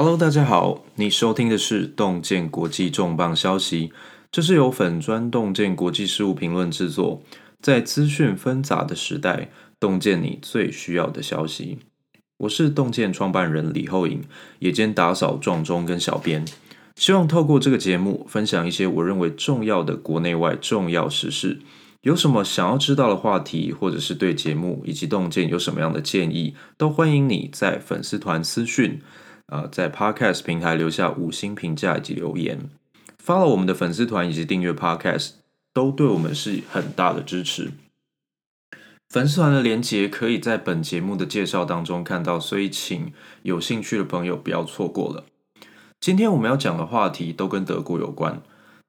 [0.00, 3.90] Hello，大家好，你收听的是洞见国际重磅消息，
[4.30, 7.20] 这是由粉砖洞见国际事务评论制作，
[7.60, 9.50] 在资讯纷杂的时代，
[9.80, 11.80] 洞见你最需要的消息。
[12.36, 14.22] 我是洞见创办人李厚颖，
[14.60, 16.44] 也兼打扫撞钟跟小编，
[16.94, 21.58] 希望透过这个节目，分享一些我认为重要的国内外重要时事。
[22.02, 29.00] 有什么想要知道的话题，或者是对节目以及洞见有什么样的建议，都欢迎你在粉丝团私讯。
[29.48, 32.68] 呃，在 Podcast 平台留下五星评价以及留言
[33.24, 35.32] ，follow 我们的粉丝团以及订阅 Podcast，
[35.72, 37.72] 都对我们是很大的支持。
[39.08, 43.10] 粉丝团的连接可以在本节目的介绍当中看到，所以请
[43.42, 45.24] 有兴趣的朋友不要错过了。
[45.98, 48.42] 今天我们要讲的话题都跟德国有关，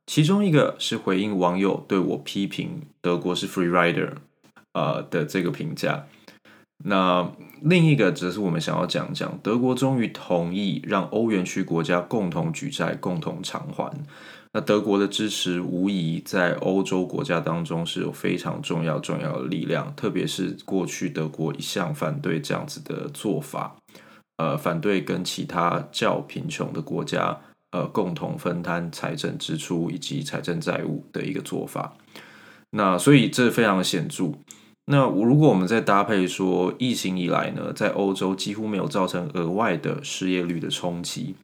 [0.08, 4.12] 其中一个是回应网友对我批评德国是 free rider
[4.74, 6.06] 呃的这个评价。
[6.84, 7.30] 那
[7.62, 13.92] 另一个则是我们想要讲讲，德国终于同意让欧元区国家共同举债、共同偿还。
[14.54, 23.76] 那德国的支持无疑在欧洲国家当中是有非常重要、重要的力量，特别是过去德国一向反对这样子的做法，
[24.38, 27.38] 呃，反对跟其他较贫穷的国家
[27.72, 31.94] 呃共同分摊财政支出以及财政债务的一个做法。
[32.72, 34.32] 那所以这非常显著。
[34.92, 41.36] 那如果我们再搭配说，疫情以来呢，在欧洲几乎没有造成额外的失业率的冲击，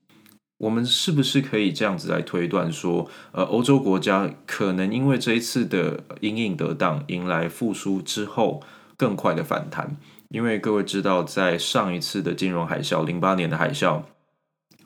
[0.58, 8.64] 我们是不是可以这样子来推断说，呃，欧洲国家可能因为这一次的因应得当，迎来复苏之后
[8.98, 9.96] 更快的反弹？
[10.30, 14.02] 因为各位知道，在上一次的金融海啸，零八年的海啸，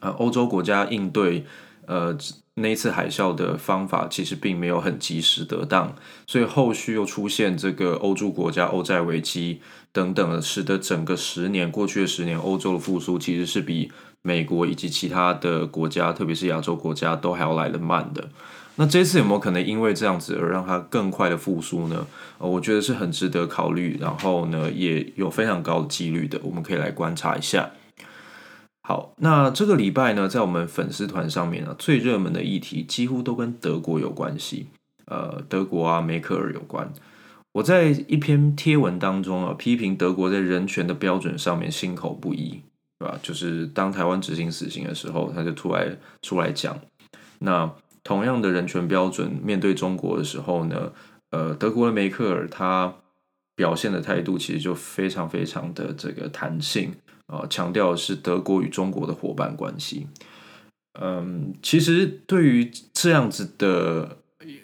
[0.02, 1.46] 呃，欧洲国家应对，
[1.86, 2.18] 呃。
[2.62, 5.94] 那一次海啸的方法其实并没有很及时得当，
[6.28, 18.30] 所以后续又出现这个欧洲国家欧债危机等等，使得整个十年过去的十年，欧洲的复苏其实是比美国以及其他的国家，特别是亚洲国家都还要来得慢的。
[18.76, 22.08] 那这次有没有可能因为这样子而让它更快的复苏呢？
[22.38, 27.72] 呃，我觉得是很值得考虑，然后呢也有非常高的几率的，我们可以来观察一下。
[28.90, 34.66] 好，那这个礼拜呢，在我们粉丝团上面呢，最热门的议题几乎都跟德国有关系。
[35.06, 36.92] 呃，德国啊，梅克尔有关。
[37.52, 42.64] 我在一篇贴文当中啊，批评德国在人权的标准上面心口不一，
[42.98, 43.20] 对吧？
[43.22, 46.76] 就是当台湾执行死刑的时候，他就出来出来讲。
[47.38, 47.72] 那
[48.04, 50.92] 同样的人权标准，面对中国的时候呢，
[51.30, 52.92] 呃，德国的梅克尔他
[53.56, 56.94] 表现的态度其实就非常非常的这个弹性。
[57.30, 60.08] 啊，强调的是德国与中国的伙伴关系。
[61.00, 64.18] 嗯，其实对于这样子的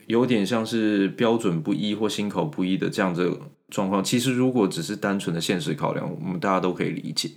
[0.08, 3.40] 有点像是标准不一或心口不一的这样子
[3.70, 7.30] 状况，其实如果只是单纯的现实考量，我们大家都可以理解。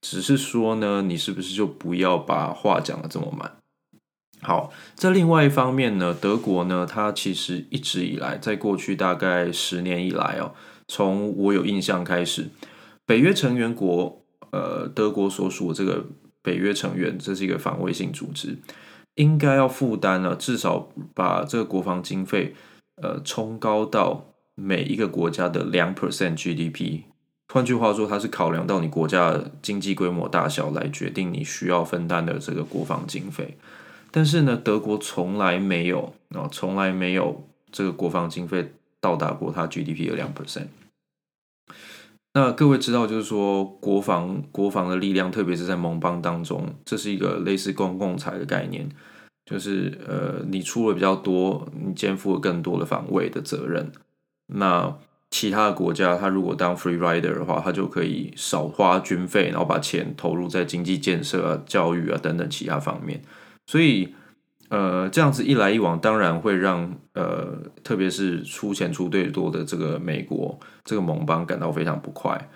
[0.00, 3.52] 只是说呢，你是不是就不要把话讲的这么满？
[4.40, 10.54] 好，在另外一方面呢，德国呢，它其实一直以来，在过去大概十年以来哦，
[10.88, 12.48] 从我有印象开始，
[13.04, 14.19] 北约成员国。
[14.50, 16.04] 呃，德国所属这个
[16.42, 18.56] 北约成员，这是一个防卫性组织，
[19.14, 22.54] 应该要负担呢，至少把这个国防经费，
[23.02, 27.02] 呃，冲高到每一个国家的两 percent GDP。
[27.52, 33.56] 换句话说，它是考量到你国家经济规模大小来决定你需要分担的这个国防经费。
[34.12, 40.66] 但是呢，德国从来没有啊，从来没有这个国防经费到达过它 GDP 的两 percent。
[42.32, 48.88] 那各位知道，就是说国防国防的力量，特别是在盟邦当中，这是一个类似公共财的概念，
[49.44, 53.90] 就是呃，你出了比较多，你肩负了更多的防卫的责任。
[54.46, 54.96] 那
[55.30, 63.22] 其他的国家，他如果当 free rider 的话，他就可以少花军费，然后把钱投入在经济建设啊、教育啊等等其他方面。
[63.66, 64.14] 所以。
[64.70, 72.48] 呃，这样子一来一往，当然会让呃，特别是出钱出最多的这个美国这个盟邦感到非常不快。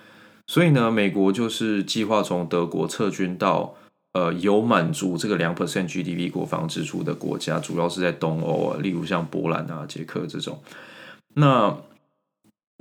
[0.46, 3.74] 所以呢，美国就是计划从德国撤军到
[4.12, 10.62] 呃有满足这个两 percent GDP 国防支出的国家，主要是在东欧啊，例如像波兰啊、捷克这种。
[11.34, 11.76] 那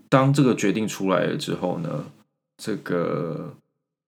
[0.10, 2.06] 当这个决定出来了之后呢，
[2.58, 3.56] 这个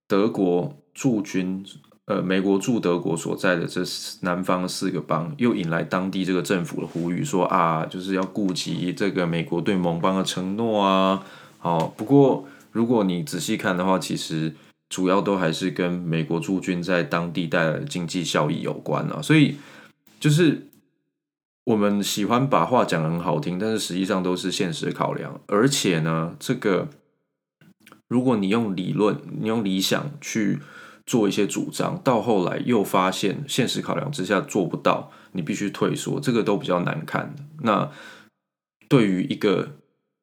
[0.07, 1.65] 德国驻军。
[2.07, 3.81] 呃，美国驻德国所在的这
[4.21, 11.25] 南方四个邦，又引来当地这个政府的呼吁，说啊，就是要顾及这个美国对盟邦的承诺啊。
[11.57, 14.53] 好，不过如果你仔细看的话，其实
[14.87, 19.19] 主要都还是跟美国驻军在当地带来的经济效益有关啊。
[19.19, 19.57] 所以，
[20.19, 20.67] 就是
[21.63, 25.41] 我们喜欢把话讲得很好听，但是实际上都是现实考量。
[25.47, 26.87] 而且呢，这个
[28.07, 30.59] 如果你用理论，你用理想去。
[31.05, 37.35] 做一些主张，到后来又发现现实考量之下做不到，你必须退缩，这个都比较难看。
[37.61, 37.91] 那
[38.87, 39.69] 对于一个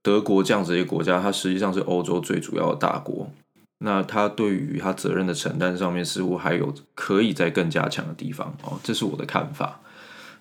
[0.02, 3.30] 德国这样子一个国家，它实际上是欧洲最主要的大国，
[3.78, 9.80] 那它对于它责任的承担上面，似乎还有可以再更加强的地方哦，这是我的看法。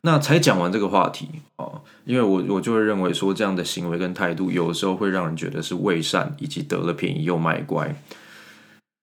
[0.03, 7.95] 那才讲完这个话题哦，因为我我就会认为说，这样的行为跟态度，有的时候会让人觉得是伪善，以及得了便宜又卖乖。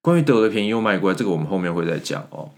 [0.08, 2.49] 关于得了便宜又卖乖，这个我们后面会再讲哦。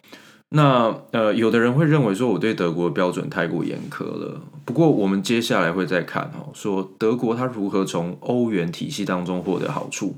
[0.50, 4.40] 那呃，有的人会认为说我对德国的标准太过严苛了。
[4.64, 10.14] 不过我们接下来会再看哦，说德国它如何从欧元体系当中获得好处，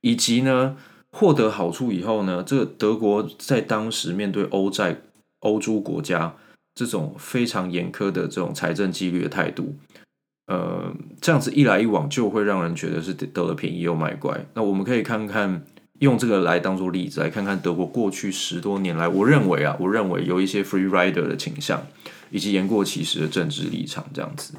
[0.00, 0.76] 以及呢，
[1.12, 4.96] 获得好处以后呢，这个德国在当时面对欧债、
[5.38, 6.34] 欧洲国家
[6.74, 9.76] 这种非常严苛的这种财政纪律的态度，
[10.48, 14.46] 呃，这样子一来一往就会让人觉得是得了便宜又卖乖。
[14.54, 15.64] 那我们可以看看。
[16.00, 21.82] 用这个来当做例子，来看看德国过去十多年来，我认为啊，我认为有一些 free rider 的倾向，
[22.30, 24.54] 以及言过其实的政治立场这样子。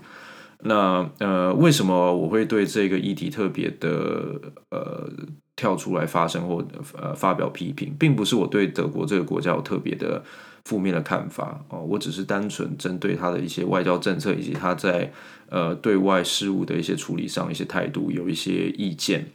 [0.63, 4.42] 那呃，为什么我会对这个议题特别的
[4.72, 5.07] 呃
[5.56, 6.66] 跳出来发声或
[7.00, 10.24] 呃发表批评，并不是我对德国这个国家有特别的
[10.66, 15.12] 负面的看法哦，我只是单纯针对他的一些外交政策以及他在
[15.50, 19.28] 呃对外事务的一些处理上一些态度有一些意见。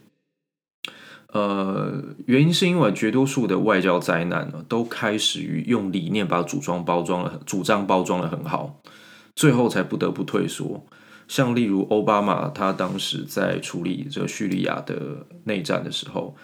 [1.33, 1.91] 呃，
[2.27, 8.79] 原因是因为绝多数的外交灾难呢，都开始于用理念把主装包装了，主张包装的很好，
[9.35, 10.85] 最后才不得不退缩。
[11.27, 16.35] 像例如奥巴马，他当时在处理这叙利亚的内战的时候，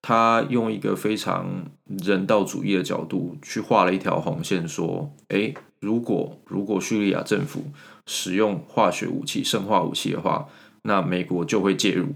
[0.00, 1.66] 他用一个非常
[2.02, 7.64] 人道主义的角度去画了一条红线，说：诶，如果如果叙利亚政府
[8.06, 10.48] 使用化学武器、生化武器的话，
[10.84, 12.14] 那美国就会介入。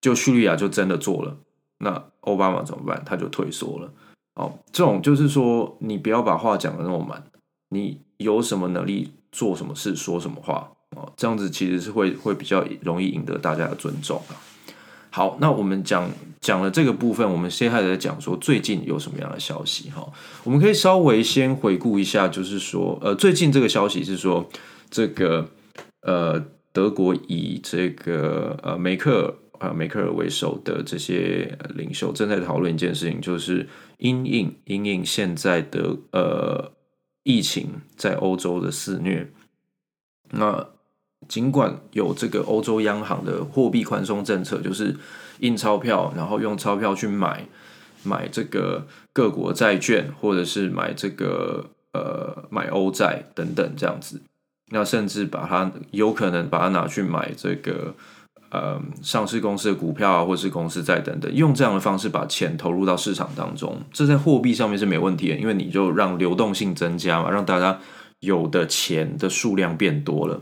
[0.00, 1.36] 就叙利亚就真的做了，
[1.78, 3.02] 那奥巴马怎么办？
[3.04, 3.92] 他就退缩了。
[4.34, 7.22] 哦，这种就是说，你不要把话讲得那么满，
[7.68, 14.32] 你有什么能力做什么事，说什么话哦，这样子其实是会会比较容易赢得大家的尊重啊。
[15.10, 16.08] 好，那我们讲
[16.40, 20.06] 讲了这个部分，我们现在在讲说最近有什么样的消息哈？
[20.44, 24.48] 我们可以稍微先回顾一下，就是说，呃，最近这个消息是说，
[24.88, 25.46] 这个
[26.02, 26.42] 呃，
[26.72, 29.34] 德国以这个呃梅克。
[29.60, 33.68] 啊，梅克尔为首的这些领袖正在讨论一件事情，就是
[33.98, 36.72] 因应因应现在的呃
[37.24, 39.30] 疫情在欧洲的肆虐。
[40.30, 40.66] 那
[41.28, 44.96] 尽管有这个欧洲央行的货币宽松政策，就是
[45.40, 47.46] 印钞票，然后用钞票去买
[48.02, 54.22] 买这个各国债券，或者是买这个呃买欧债等等这样子。
[54.72, 57.94] 那甚至把它有可能把它拿去买这个。
[58.50, 67.78] 呃，上市公司的股票啊，或是公司债等等，用这样的方式把钱投入到市场当中，这在货币上面是没问题的，因为你就让流动性增加嘛，让大家
[68.18, 70.40] 有的钱的数量变多了。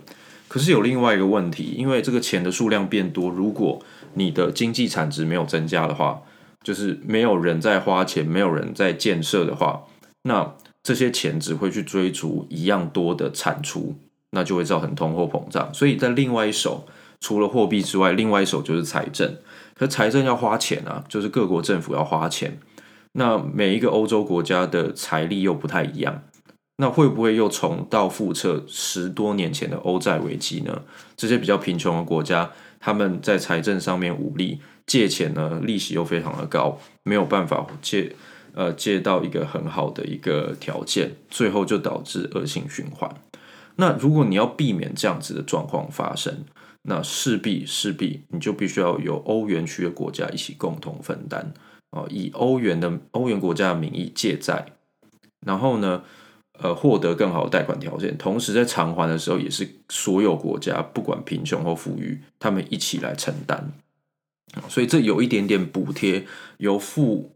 [0.49, 3.79] 可是有另外一个问题，因为这个钱的数量变多，如果
[4.15, 6.23] 你的经济产值没有增加的话，
[6.65, 9.83] 就是没有人在花钱，没有人在建设的话，
[10.23, 13.95] 那这些钱只会去追逐一样多的产出，
[14.31, 15.69] 那就会造成通货膨胀。
[15.75, 16.87] 所以在另外一手。
[17.21, 19.37] 除了货币之外，另外一手就是财政。
[19.75, 22.59] 可财政要花钱啊，就是各国政府要花钱。
[23.13, 26.23] 那每一个欧洲国家的财力又不太一样，
[26.77, 30.83] 那会不会又重蹈覆辙十多年前的欧债危机呢？
[31.17, 38.15] 这些比较贫穷的国家，他们在财政上面无力，借钱呢，利息又非常的高，没有办法借
[38.55, 43.11] 呃借到一个很好的一个条件，最后就导致恶性循环。
[43.77, 46.45] 那如果你要避免这样子的状况发生，
[46.83, 51.53] 那势必势必你就必须要由欧元区的国家一起共同分担
[51.91, 54.67] 啊，以欧元的欧元国家的名义借债，
[55.47, 56.03] 然后呢，
[56.59, 63.73] 呃，获得更好的贷款条件，同时在偿还的时候也是所有国家不管贫穷或富裕，他们一起来承担，
[64.69, 66.27] 所以这有一点点补贴，
[66.59, 67.33] 由富。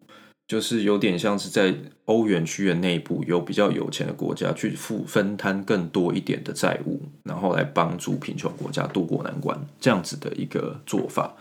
[0.48, 11.34] 就是有点像是在欧元区的内部，有比较有钱的国家去负分摊更多一点的债务，然后来帮助贫穷国家渡过难关，这样子的一个做法。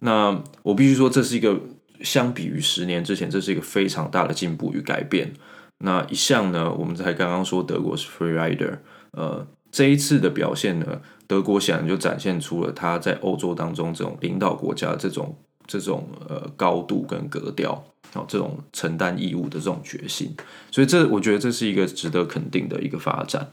[0.00, 1.58] 那我必须说，这是一个
[2.02, 5.32] 相比于十年之前，这是一个非常大的进步与改变。
[5.78, 8.78] 那一向呢，我们才刚刚说德国是 free rider，
[9.12, 15.34] 呃，这一次的表现呢，德国显然就展现出了他在欧洲当中这种领导国家这种
[15.66, 17.82] 这种呃高度跟格调。
[18.14, 20.34] 哦，这种承担义务的这种决心，
[20.70, 23.50] 所以这我觉得这是一个值得肯定的一个发展。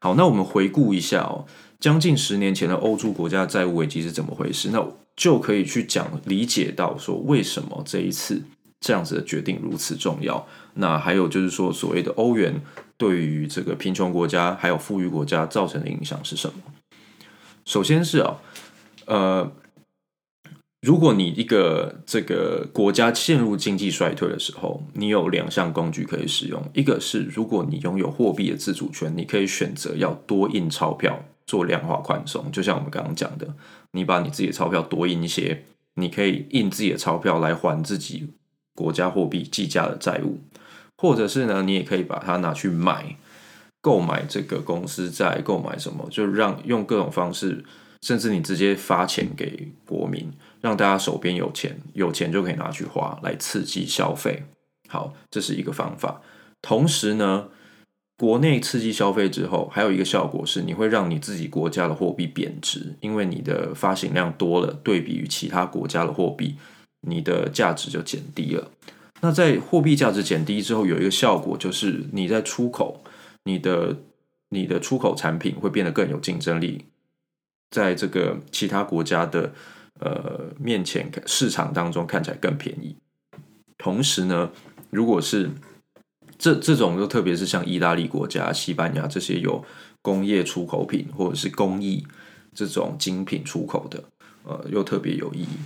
[0.00, 1.44] 好，那我们回顾一下哦，
[1.80, 4.70] 将近十年前的欧洲国家债务危机是怎么回事？
[4.72, 4.86] 那
[5.16, 8.42] 就可以去讲理解到说，为什么这一次
[8.80, 10.46] 这样子的决定如此重要。
[10.74, 12.62] 那还有就是说，所谓的欧元
[12.96, 16.54] 对于这个贫穷国家还有富裕国家造成的影响是什么？
[17.64, 18.36] 首先是啊，
[19.06, 19.52] 呃，
[20.88, 33.46] 如果你一个这个国家陷入经济衰退的时候，你有两项工具可以使用，一个是如果你拥有货币的自主权，你可以选择要多印钞票做量化宽松，就像我们刚刚讲的，
[33.92, 35.62] 你把你自己的钞票多印一些，
[35.96, 38.26] 你可以印自己的钞票来还自己
[38.74, 40.38] 国家货币计价的债务，
[40.96, 43.14] 或者是呢，你也可以把它拿去买，
[43.82, 47.62] 购买这个公司债，购买什么，就让用各种方式，
[48.00, 54.42] 甚至你直接发钱给国民，让大家手边有钱，有钱就可以拿去花，来刺激消费。
[54.88, 56.20] 好，这是一个方法。
[56.60, 57.48] 同时呢，
[58.16, 66.56] 国内刺激消费之后，还有一个效果是，你会让你自己国家的货币贬值，因为你的发行量多了，对比于其他国家的货币。
[67.02, 68.72] 你的价值就减低了。
[69.20, 73.04] 那在货币价值减低之后，有一个效果就是你在出口，
[73.44, 73.96] 你的
[74.48, 76.86] 你的出口产品会变得更有竞争力，
[77.70, 79.52] 在这个其他国家的
[80.00, 82.96] 呃面前市场当中看起来更便宜。
[83.76, 84.50] 同时呢，
[84.90, 85.50] 如果是
[86.38, 89.64] 这这种，就特别是像意大利国家、西班牙这些有
[90.02, 92.06] 工业出口品或者是工艺
[92.54, 94.02] 这种精品出口的，
[94.44, 95.58] 呃，又特别有意义。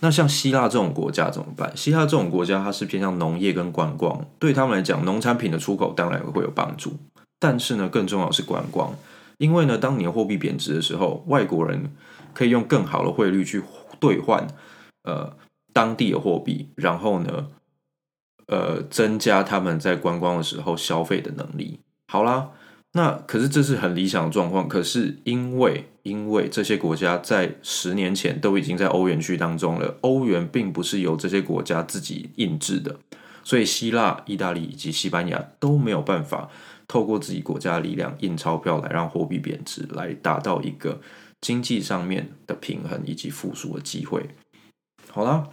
[0.00, 1.76] 那像希腊这种国家怎么办？
[1.76, 6.96] 希腊这种国家它是偏向农业跟观光，对他们来讲，农产品的出口当然会有帮助。
[7.40, 8.94] 但是呢，更重要是观光，
[9.38, 11.90] 因为呢，当你货币贬值的时候，外国人
[12.32, 13.58] 可以用更好的汇率去
[14.00, 14.46] 兑换
[15.04, 15.36] 呃
[15.72, 17.48] 当地的货币，然后呢，
[18.46, 21.80] 呃，增加他们在观光的时候消费的能力。
[22.06, 22.50] 好啦。
[22.92, 32.96] 那可是这是很理想的状况，可是因为因为这些国家在十年前都已经在欧元区当中了，欧元并不是由这些国家自己印制的，
[33.44, 36.48] 所以希腊、意大利以及西班牙都没有办法
[36.88, 40.98] 透过自己国家的力量印钞票来让货币贬值，来达到一个
[41.40, 44.30] 经济上面的平衡以及复苏的机会。
[45.10, 45.48] 好啦，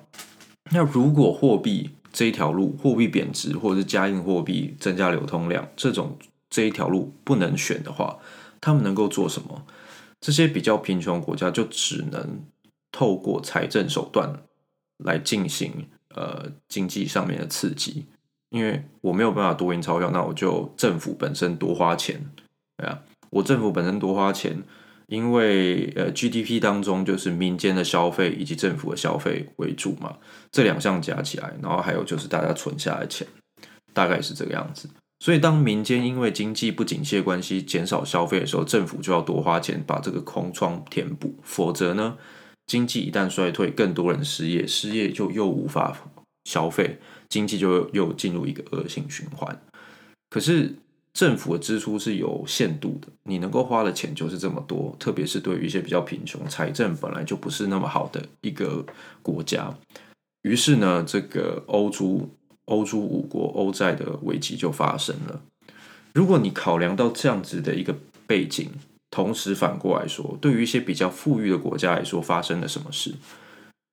[0.72, 6.18] 那如果货币这一条路，货币贬值或者是加印货币增加流通量这种。
[6.48, 8.18] 这一条路不能选的话，
[8.62, 9.66] 他们能够做什么？
[10.22, 12.46] 这些比较贫穷国家就只能
[12.94, 14.42] 透过财政手段
[14.98, 18.06] 来进行呃经济上面的刺激。
[18.52, 22.32] 因为我没有办法多印钞票，那我就政府本身多花钱，
[22.78, 23.02] 对啊，
[23.32, 24.64] 我政府本身多花钱，
[25.08, 30.18] 因为呃 GDP 当中就是民间的消费以及政府的消费为主嘛，
[30.52, 33.28] 这两项加起来，然后还有就是大家存下来钱，
[33.94, 34.90] 大概是这个样子。
[35.20, 41.34] 所以，当民间因为经济不景气的关系减少消费的时候，政府就要多花钱把这个空窗填补。
[41.42, 42.18] 否则呢，
[42.68, 45.98] 经济一旦衰退，更多人失业，失业就又无法
[46.44, 49.58] 消费，经济就又进入一个恶性循环。
[50.30, 50.76] 可是，
[51.16, 54.96] 政府的支出是有限度的，你能够花的钱就是这么多。
[55.00, 58.86] 特别是对于一些比较贫穷、财政本来就不是那么好的一个
[59.24, 59.76] 国家，
[60.44, 62.30] 于是呢，这个欧洲。
[62.68, 65.40] 欧洲五国欧债的危机就发生了。
[66.16, 67.96] 如果你考量到这样子的一个
[68.26, 68.72] 背景，
[69.12, 73.14] 同时反过来说，对于一些比较富裕的国家来说，发生了什么事？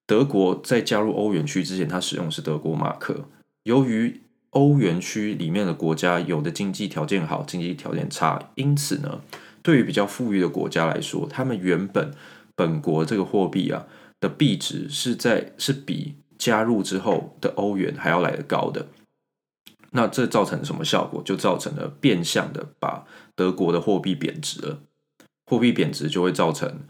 [0.06, 3.28] 德国在加入欧元区之前，它使用的是德国马克。
[3.64, 9.20] 由于欧元区里面的国家有的经济条件好，经济条件差，因此呢，
[9.62, 12.14] 对于比较富裕的国家来说，他们原本
[12.56, 13.86] 本国这个货币啊
[14.18, 16.14] 的币值是在是比。
[16.38, 18.88] 加入之后的欧元还要来得高的，
[19.92, 21.22] 那这造成什么效果？
[21.22, 23.04] 就造成了变相的把
[23.36, 24.80] 德国的货币贬值了。
[25.46, 26.80] 货币贬值就会造成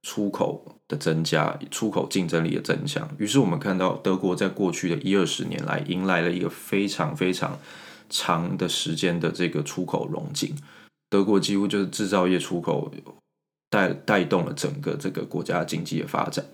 [0.00, 3.08] 出口的增加，出口竞争力的增强。
[3.16, 7.58] 于是我们看到德国在过去的一二十年来，迎来了一个非常非常
[8.10, 10.54] 长的时间的这个出口荣景。
[11.08, 12.92] 德国几乎就是制造业出口
[13.70, 16.44] 带带动了整个这个国家经济的发展。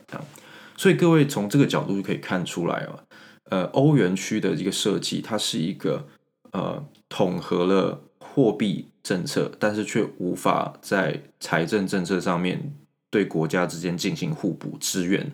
[0.76, 3.02] 所以各位从这个角度就可以看出来啊，
[3.50, 6.06] 呃，欧元区的一个设计，它是一个
[6.52, 12.72] 呃统合了货币政策，但是却无法在财政政策上面
[13.10, 15.32] 对国家之间进行互补支援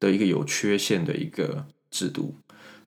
[0.00, 2.36] 的一个有缺陷的一个制度，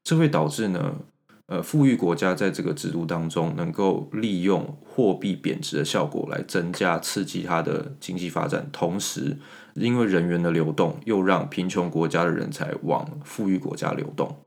[0.04, 1.00] 这会导致呢，
[1.48, 9.38] 呃，富裕国家在这个制度当中能够利用货币贬值的效果来增加刺激它的经济发展，同时。
[9.76, 14.44] 因为人员的流动，又让贫穷国家的人才往富裕国家流动。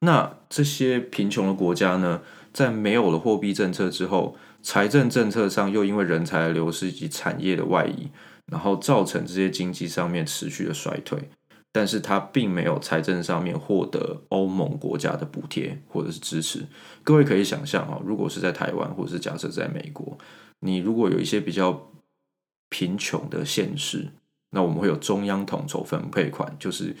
[0.00, 2.20] 那这些贫穷的国家呢，
[2.52, 8.10] 在没有了货币政策之后，财政政策上又因为人才的流失以及产业的外移，
[8.46, 11.30] 然后造成这些经济上面持续的衰退。
[11.72, 16.64] 但是它并没有财政上面获得欧盟国家的补贴或者是支持。
[17.02, 20.16] 各位可以想象啊，如果是在台湾，或者是假设在美国，
[20.60, 21.90] 你如果有一些比较
[22.70, 24.08] 贫穷的县市，
[24.50, 26.94] 那我们会有中央统筹分配款，就是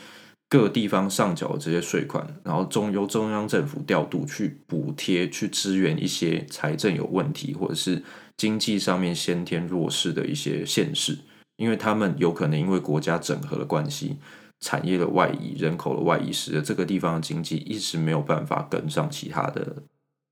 [0.48, 8.02] 各地方上缴的这些税款，然后中由中央政府调度去补贴、去支援一些财政有问题或者是
[8.36, 11.16] 经济上面先天弱势的一些县市，
[11.56, 14.16] 因为他们有可能因为国家整合的关系。
[14.60, 19.82] 产业的外移、人口的外移，使得这个地方的经济一直没有办法跟上其他的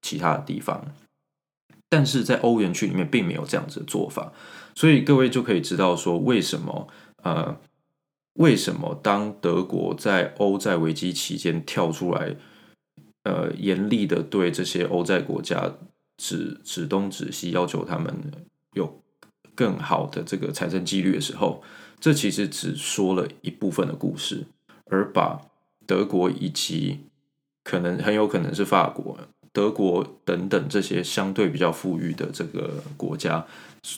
[0.01, 0.87] 其他的地方。
[1.91, 4.33] 但是在欧元区里面，并没有这样子的做法，
[4.75, 6.89] 所以各位就可以知道说，为什么
[7.23, 7.59] 呃，
[8.35, 12.35] 为什么当德国在欧债危机期间跳出来，
[13.25, 15.75] 呃，严厉的对这些欧债国家
[16.17, 18.17] 指指东指西，要求他们
[18.73, 19.02] 有
[19.55, 21.63] 更好的这个财政纪律的时候。
[22.01, 24.45] 这其实只说了一部分的故事，
[24.91, 25.41] 而把
[25.87, 26.99] 德国以及
[27.63, 29.17] 可能很有可能是法国、
[29.53, 33.47] 德国等等这些相对比较富裕的这个国家，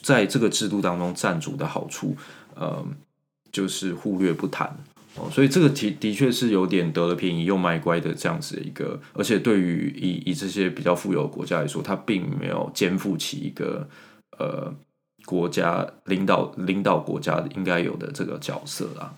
[0.02, 2.14] 在这个制度当中占主的好处，
[2.54, 2.87] 呃，
[3.50, 4.76] 就是忽略不谈
[5.16, 5.30] 哦。
[5.32, 13.88] 所以这个的的确是有点得了便宜又卖乖的这样子的一个，而且对于以以这些比较富有的国家来说，它并没有肩负起一个
[14.38, 14.75] 呃。
[15.25, 19.14] 国家领导领导国家应该有的这个角色啦。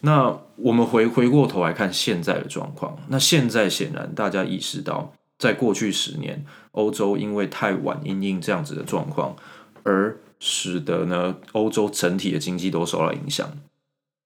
[0.00, 2.96] 那我们回回过头来看现在的状况。
[3.08, 9.34] 那现在显然大家意识到，在过去十年，欧洲因为太晚因应这样子的状况，
[9.82, 13.50] 而使得呢欧洲整体的经济都受到影响。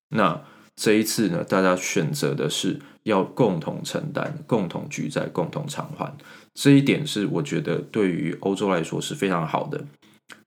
[0.09, 0.41] 那
[0.75, 6.13] 这一次呢，大家选择的是要共同承担、共同举债、共同偿还。
[6.53, 9.85] 这一点是我觉得对于欧洲来说是非常好的。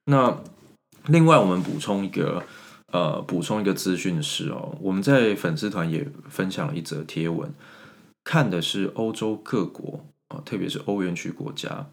[0.04, 0.36] 那
[1.08, 2.44] 另外，我们补充一个，
[2.92, 7.52] 呃，补充一个资讯是哦，我们在粉丝团也分享了一则贴文，
[8.22, 11.88] 看的是欧洲各国啊，特别是欧元区国家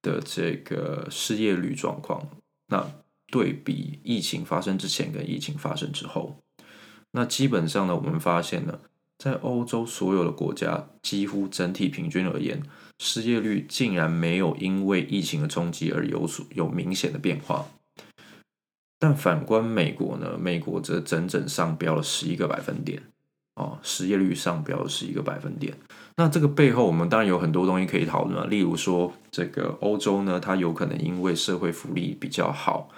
[0.00, 2.26] 的这个失业率状况。
[2.68, 2.90] 那
[3.30, 6.36] 对比疫情发生之前跟疫情发生之后，
[7.10, 8.78] 那基本上呢，我们发现呢，
[9.18, 12.62] 在欧洲所有的国家，几乎整体平均而言，
[12.98, 17.66] 失业率竟然没有因为疫情的冲击而有所有明显的变化。
[18.98, 23.02] 但反观美国呢，美国则整整上标了十一个百分点
[23.56, 25.74] 哦，失业率上标了十一个百分点。
[26.16, 28.48] 那这个背后，我们当然有很多东西可以讨论。
[28.48, 32.88] 例如说，这个欧洲呢，它有可能因为社会福利比较好，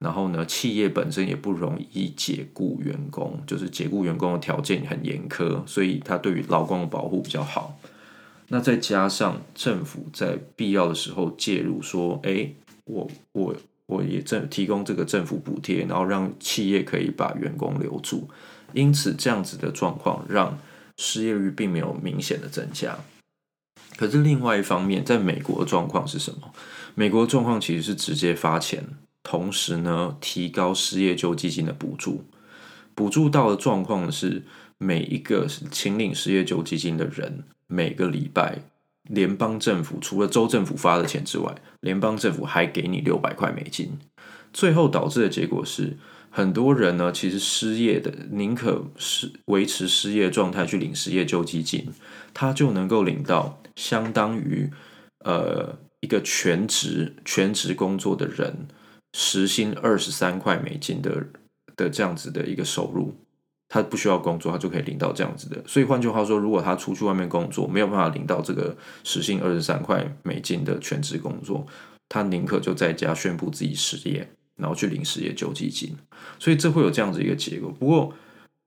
[0.00, 7.78] 然后呢，企业本身也不容易解雇员工，就是解雇员工的条件很严苛，所以它对于劳工的保护比较好。
[8.48, 12.50] 那再加上政府在必要的时候介入，说，哎，
[12.86, 13.54] 我我。
[13.86, 18.28] 我也政提供这个政府补贴，然后让企业可以把员工留住，
[18.72, 20.58] 因此这样子的状况让
[20.96, 22.96] 失业率并没有明显的增加。
[23.96, 26.52] 可是另外一方面，在美国的状况是什么？
[26.94, 28.84] 美国的状况其实是直接发钱，
[29.22, 32.24] 同时呢提高失业救济金的补助，
[32.94, 34.42] 补助到的状况是
[34.78, 38.62] 每一个请领失业救济金的人每个礼拜。
[39.08, 43.98] 联邦政府除了州政府发的钱之外，联邦政府还给你六百块美金。
[44.52, 45.96] 最后导致的结果是，
[46.30, 51.88] 很多人呢其实失业的，宁可是维持失业状态去领失业救济金，
[52.32, 54.70] 他就能够领到相当于
[55.24, 58.68] 呃一个全职全职工作的人
[59.12, 61.26] 时薪二十三块美金的
[61.76, 63.14] 的这样子的一个收入。
[63.74, 65.60] 他不需要工作，他就可以领到这样子的。
[65.66, 71.66] 所以换句话说，如果他出去外面工作，没有办法领到这个时薪二十三块美金的全职工作，
[72.08, 75.92] 他宁可就在家宣布自己失业，然后去领失业救济金。
[76.38, 77.68] 所以这会有这样子一个结果。
[77.76, 78.14] 不过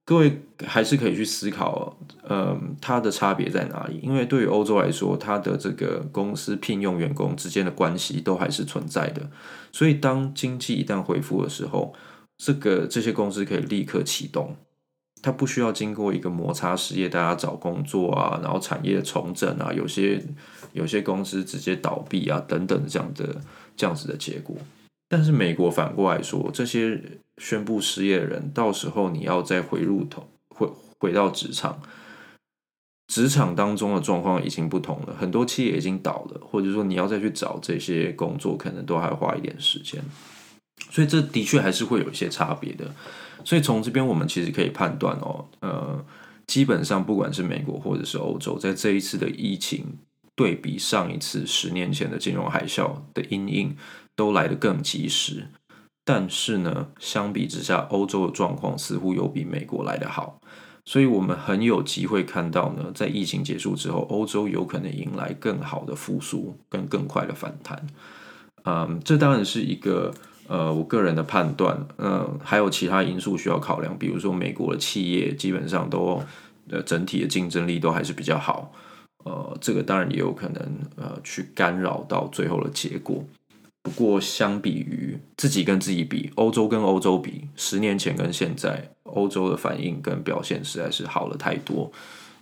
[0.04, 4.02] 各位还是可以去思考，嗯，它的差别在哪里？
[4.04, 9.30] 因为对于欧洲来说，它的这个公司聘用员工之间的关系都还是存在的。
[9.72, 11.93] 所以当经济一旦恢复的时候，
[12.38, 14.54] 这个这些公司可以立刻启动。
[15.21, 20.23] 它不需要经过一个摩擦失业，大家找工作啊，然后产业重整啊，有些
[20.73, 23.41] 有些公司直接倒闭啊，等等这样的
[23.75, 24.56] 这样子的结果。
[25.10, 27.01] 但是美国反过来说，这些
[27.38, 31.82] 宣布失业的人，到时候你要再回入头回回到职场，
[33.08, 40.03] 职场当中的状况已经不同了，很多企业已经倒了，或者说你要再去找这些工作，可能都还花一点时间。
[40.91, 42.93] 所以这的确还是会有一些差别的。
[43.48, 46.06] 所以从这边我们其实可以判断哦，呃，
[46.48, 49.86] 基本上不管是美国或者是欧洲，在这一次的疫情
[50.36, 53.78] 对比上一次十年前的金融海啸的阴影
[54.18, 55.48] 都来得更及时。
[56.04, 60.42] 但是呢，相比之下，欧洲的状况似乎有比美国来得好。
[60.84, 67.88] 所以我们很有机会看到呢，在疫情结束之后，欧洲有可能迎来更好的复苏跟更快的反弹。
[68.66, 70.14] 嗯，这当然是一个
[70.48, 76.22] 呃我个人的判断，嗯，还有其他因素需要考量，比如说美国的企业基本上都
[76.70, 78.74] 呃整体的竞争力都还是比较好，
[79.26, 80.62] 呃，这个当然也有可能
[80.96, 83.24] 呃去干扰到最后的结果。
[83.84, 91.90] 不过，相比于自己跟自己比，欧洲跟欧洲比，十年前跟现在，欧洲的反应跟表现实在是好了太多。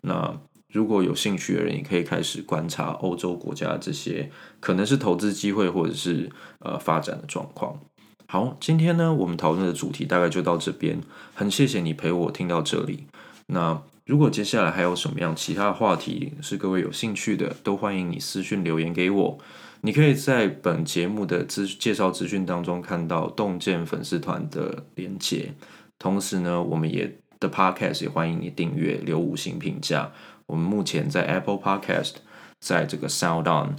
[0.02, 0.36] 那
[0.74, 6.28] 如果有兴趣的人，也可以开始观察欧洲国家这些可能是投资机会或者是
[6.62, 7.80] 呃发展的状况。
[8.28, 11.00] 好，今天呢，我们讨论的主题大概就到这边，
[11.34, 13.06] 很谢谢你陪我听到这里。
[13.48, 19.38] 那如果接下来还有什么样其他的话题是各位有兴趣的，都欢迎你私讯留言给我。
[19.82, 25.54] 你可以在本节目的资介绍资讯当中看到洞见粉丝团的连接，
[26.00, 30.12] 同时呢，我们也的 Podcast 也欢迎你订阅、留五星评价。
[30.48, 32.14] 我们目前在 Apple Podcast，
[32.60, 33.76] 在这个 Sound On，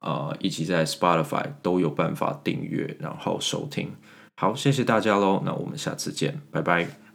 [0.00, 3.90] 呃，以及在 Spotify 都有办法订阅然后收听。
[4.36, 7.07] 好，谢谢大家喽，那我们下次见，拜拜。